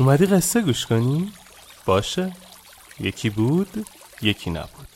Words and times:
اومدی 0.00 0.26
قصه 0.26 0.60
گوش 0.60 0.86
کنی؟ 0.86 1.32
باشه. 1.86 2.32
یکی 3.00 3.30
بود 3.30 3.86
یکی 4.22 4.50
نبود. 4.50 4.88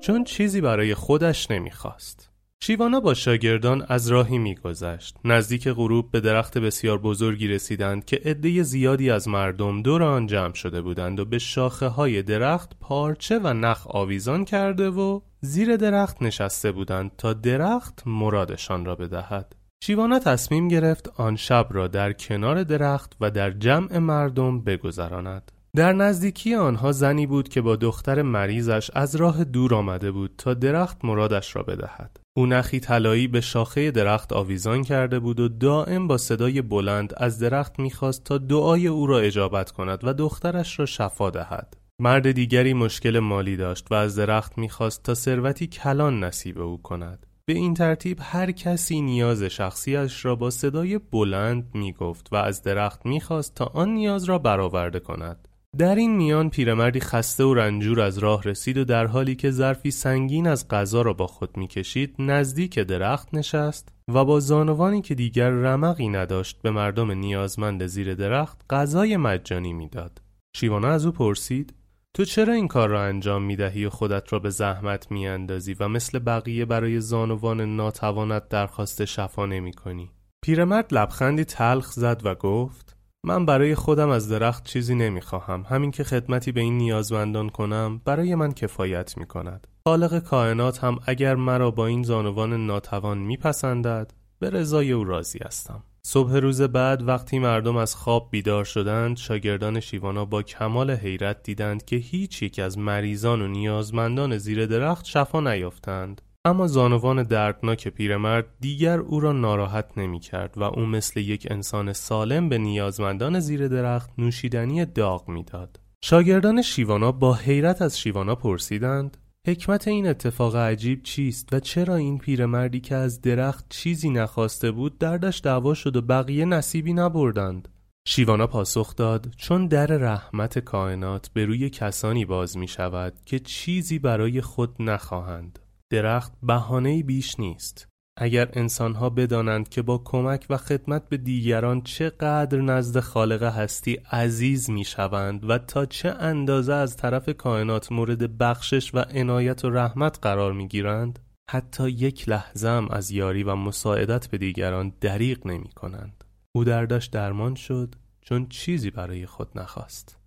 چون 0.00 0.24
چیزی 0.24 0.60
برای 0.60 0.94
خودش 0.94 1.50
نمی‌خواست. 1.50 2.31
شیوانا 2.64 3.00
با 3.00 3.14
شاگردان 3.14 3.86
از 3.88 4.08
راهی 4.08 4.38
میگذشت. 4.38 5.16
نزدیک 5.24 5.68
غروب 5.68 6.10
به 6.10 6.20
درخت 6.20 6.58
بسیار 6.58 6.98
بزرگی 6.98 7.48
رسیدند 7.48 8.04
که 8.04 8.20
عده 8.24 8.62
زیادی 8.62 9.10
از 9.10 9.28
مردم 9.28 9.82
دور 9.82 10.02
آن 10.02 10.26
جمع 10.26 10.54
شده 10.54 10.82
بودند 10.82 11.20
و 11.20 11.24
به 11.24 11.38
شاخه 11.38 11.86
های 11.86 12.22
درخت 12.22 12.72
پارچه 12.80 13.38
و 13.38 13.52
نخ 13.52 13.86
آویزان 13.86 14.44
کرده 14.44 14.90
و 14.90 15.20
زیر 15.40 15.76
درخت 15.76 16.22
نشسته 16.22 16.72
بودند 16.72 17.10
تا 17.18 17.32
درخت 17.32 18.02
مرادشان 18.06 18.84
را 18.84 18.94
بدهد. 18.94 19.56
شیوانا 19.84 20.18
تصمیم 20.18 20.68
گرفت 20.68 21.08
آن 21.16 21.36
شب 21.36 21.68
را 21.70 21.88
در 21.88 22.12
کنار 22.12 22.62
درخت 22.62 23.16
و 23.20 23.30
در 23.30 23.50
جمع 23.50 23.98
مردم 23.98 24.60
بگذراند. 24.60 25.52
در 25.76 25.92
نزدیکی 25.92 26.54
آنها 26.54 26.92
زنی 26.92 27.26
بود 27.26 27.48
که 27.48 27.60
با 27.60 27.76
دختر 27.76 28.22
مریضش 28.22 28.90
از 28.94 29.16
راه 29.16 29.44
دور 29.44 29.74
آمده 29.74 30.10
بود 30.10 30.34
تا 30.38 30.54
درخت 30.54 31.04
مرادش 31.04 31.56
را 31.56 31.62
بدهد. 31.62 32.20
او 32.36 32.46
نخی 32.46 32.80
طلایی 32.80 33.28
به 33.28 33.40
شاخه 33.40 33.90
درخت 33.90 34.32
آویزان 34.32 34.82
کرده 34.82 35.18
بود 35.18 35.40
و 35.40 35.48
دائم 35.48 36.08
با 36.08 36.18
صدای 36.18 36.62
بلند 36.62 37.14
از 37.16 37.38
درخت 37.38 37.78
می‌خواست 37.78 38.24
تا 38.24 38.38
دعای 38.38 38.86
او 38.86 39.06
را 39.06 39.18
اجابت 39.18 39.70
کند 39.70 40.00
و 40.02 40.12
دخترش 40.14 40.78
را 40.78 40.86
شفا 40.86 41.30
دهد. 41.30 41.76
مرد 42.00 42.32
دیگری 42.32 42.74
مشکل 42.74 43.18
مالی 43.18 43.56
داشت 43.56 43.86
و 43.90 43.94
از 43.94 44.16
درخت 44.16 44.58
می‌خواست 44.58 45.02
تا 45.02 45.14
ثروتی 45.14 45.66
کلان 45.66 46.24
نصیب 46.24 46.58
او 46.58 46.82
کند. 46.82 47.26
به 47.46 47.52
این 47.52 47.74
ترتیب 47.74 48.18
هر 48.20 48.50
کسی 48.50 49.00
نیاز 49.00 49.42
شخصیش 49.42 50.24
را 50.24 50.36
با 50.36 50.50
صدای 50.50 50.98
بلند 50.98 51.70
می‌گفت 51.74 52.28
و 52.32 52.36
از 52.36 52.62
درخت 52.62 53.06
می‌خواست 53.06 53.54
تا 53.54 53.64
آن 53.64 53.88
نیاز 53.88 54.24
را 54.24 54.38
برآورده 54.38 55.00
کند. 55.00 55.48
در 55.78 55.94
این 55.94 56.16
میان 56.16 56.50
پیرمردی 56.50 57.00
خسته 57.00 57.44
و 57.44 57.54
رنجور 57.54 58.00
از 58.00 58.18
راه 58.18 58.42
رسید 58.42 58.76
و 58.76 58.84
در 58.84 59.06
حالی 59.06 59.34
که 59.34 59.50
ظرفی 59.50 59.90
سنگین 59.90 60.46
از 60.46 60.68
غذا 60.68 61.02
را 61.02 61.12
با 61.12 61.26
خود 61.26 61.56
می‌کشید 61.56 62.14
نزدیک 62.18 62.78
درخت 62.78 63.34
نشست 63.34 63.88
و 64.08 64.24
با 64.24 64.40
زانوانی 64.40 65.02
که 65.02 65.14
دیگر 65.14 65.50
رمقی 65.50 66.08
نداشت 66.08 66.62
به 66.62 66.70
مردم 66.70 67.10
نیازمند 67.10 67.86
زیر 67.86 68.14
درخت 68.14 68.60
غذای 68.70 69.16
مجانی 69.16 69.72
می‌داد. 69.72 70.22
شیوانا 70.56 70.88
از 70.88 71.06
او 71.06 71.12
پرسید 71.12 71.74
تو 72.14 72.24
چرا 72.24 72.52
این 72.52 72.68
کار 72.68 72.88
را 72.88 73.02
انجام 73.02 73.42
می‌دهی 73.42 73.84
و 73.84 73.90
خودت 73.90 74.32
را 74.32 74.38
به 74.38 74.50
زحمت 74.50 75.10
میاندازی 75.10 75.76
و 75.80 75.88
مثل 75.88 76.18
بقیه 76.18 76.64
برای 76.64 77.00
زانوان 77.00 77.76
ناتوانت 77.76 78.48
درخواست 78.48 79.04
شفا 79.04 79.46
نمی 79.46 79.72
کنی؟ 79.72 80.10
پیرمرد 80.42 80.94
لبخندی 80.94 81.44
تلخ 81.44 81.92
زد 81.92 82.20
و 82.24 82.34
گفت 82.34 82.96
من 83.26 83.46
برای 83.46 83.74
خودم 83.74 84.08
از 84.08 84.28
درخت 84.28 84.64
چیزی 84.64 84.94
نمی‌خواهم. 84.94 85.64
همین 85.68 85.90
که 85.90 86.04
خدمتی 86.04 86.52
به 86.52 86.60
این 86.60 86.78
نیازمندان 86.78 87.48
کنم 87.48 88.00
برای 88.04 88.34
من 88.34 88.52
کفایت 88.52 89.18
می 89.18 89.26
کند 89.26 89.66
خالق 89.84 90.18
کائنات 90.18 90.84
هم 90.84 90.98
اگر 91.06 91.34
مرا 91.34 91.70
با 91.70 91.86
این 91.86 92.02
زانوان 92.02 92.66
ناتوان 92.66 93.18
میپسندد 93.18 94.10
به 94.38 94.50
رضای 94.50 94.92
او 94.92 95.04
راضی 95.04 95.38
هستم. 95.44 95.82
صبح 96.02 96.36
روز 96.36 96.62
بعد 96.62 97.08
وقتی 97.08 97.38
مردم 97.38 97.76
از 97.76 97.94
خواب 97.94 98.28
بیدار 98.30 98.64
شدند 98.64 99.16
شاگردان 99.16 99.80
شیوانا 99.80 100.24
با 100.24 100.42
کمال 100.42 100.90
حیرت 100.90 101.42
دیدند 101.42 101.84
که 101.84 101.96
هیچ 101.96 102.42
یک 102.42 102.58
از 102.58 102.78
مریضان 102.78 103.42
و 103.42 103.48
نیازمندان 103.48 104.38
زیر 104.38 104.66
درخت 104.66 105.04
شفا 105.04 105.40
نیافتند. 105.40 106.22
اما 106.44 106.66
زانوان 106.66 107.22
دردناک 107.22 107.88
پیرمرد 107.88 108.46
دیگر 108.60 108.98
او 108.98 109.20
را 109.20 109.32
ناراحت 109.32 109.98
نمی 109.98 110.20
کرد 110.20 110.58
و 110.58 110.62
او 110.62 110.86
مثل 110.86 111.20
یک 111.20 111.46
انسان 111.50 111.92
سالم 111.92 112.48
به 112.48 112.58
نیازمندان 112.58 113.40
زیر 113.40 113.68
درخت 113.68 114.10
نوشیدنی 114.18 114.84
داغ 114.84 115.28
می‌داد. 115.28 115.80
شاگردان 116.04 116.62
شیوانا 116.62 117.12
با 117.12 117.34
حیرت 117.34 117.82
از 117.82 117.98
شیوانا 117.98 118.34
پرسیدند 118.34 119.16
حکمت 119.46 119.88
این 119.88 120.06
اتفاق 120.06 120.56
عجیب 120.56 121.02
چیست 121.02 121.52
و 121.52 121.60
چرا 121.60 121.96
این 121.96 122.18
پیرمردی 122.18 122.80
که 122.80 122.94
از 122.94 123.20
درخت 123.20 123.66
چیزی 123.68 124.10
نخواسته 124.10 124.70
بود 124.70 124.98
دردش 124.98 125.40
دعوا 125.44 125.74
شد 125.74 125.96
و 125.96 126.02
بقیه 126.02 126.44
نصیبی 126.44 126.92
نبردند 126.92 127.68
شیوانا 128.06 128.46
پاسخ 128.46 128.96
داد 128.96 129.34
چون 129.36 129.66
در 129.66 129.86
رحمت 129.86 130.58
کائنات 130.58 131.30
به 131.34 131.44
روی 131.44 131.70
کسانی 131.70 132.24
باز 132.24 132.56
می 132.56 132.68
شود 132.68 133.14
که 133.24 133.38
چیزی 133.38 133.98
برای 133.98 134.40
خود 134.40 134.76
نخواهند 134.82 135.58
درخت 135.92 136.32
بهانه‌ای 136.42 137.02
بیش 137.02 137.40
نیست. 137.40 137.88
اگر 138.16 138.48
انسانها 138.52 139.10
بدانند 139.10 139.68
که 139.68 139.82
با 139.82 139.98
کمک 140.04 140.46
و 140.50 140.56
خدمت 140.56 141.08
به 141.08 141.16
دیگران 141.16 141.82
چقدر 141.82 142.60
نزد 142.60 143.00
خالق 143.00 143.42
هستی 143.42 143.94
عزیز 143.94 144.70
می 144.70 144.84
شوند 144.84 145.50
و 145.50 145.58
تا 145.58 145.86
چه 145.86 146.10
اندازه 146.10 146.72
از 146.72 146.96
طرف 146.96 147.28
کائنات 147.28 147.92
مورد 147.92 148.38
بخشش 148.38 148.94
و 148.94 148.98
عنایت 148.98 149.64
و 149.64 149.70
رحمت 149.70 150.18
قرار 150.22 150.52
می 150.52 150.68
گیرند 150.68 151.18
حتی 151.50 151.90
یک 151.90 152.28
لحظه 152.28 152.68
هم 152.68 152.88
از 152.90 153.10
یاری 153.10 153.42
و 153.42 153.54
مساعدت 153.54 154.26
به 154.26 154.38
دیگران 154.38 154.92
دریغ 155.00 155.46
نمی 155.46 155.70
کنند 155.70 156.24
او 156.52 156.64
دردش 156.64 157.06
درمان 157.06 157.54
شد 157.54 157.94
چون 158.20 158.48
چیزی 158.48 158.90
برای 158.90 159.26
خود 159.26 159.48
نخواست. 159.54 160.18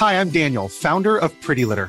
Hi, 0.00 0.12
I'm 0.20 0.30
Daniel, 0.30 0.68
founder 0.68 1.16
of 1.18 1.30
Pretty 1.44 1.64
Litter. 1.64 1.88